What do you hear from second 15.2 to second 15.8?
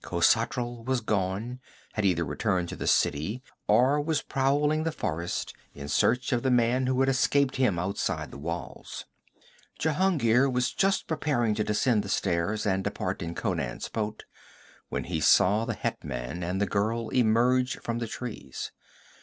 saw the